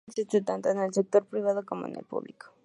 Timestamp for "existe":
0.31-0.41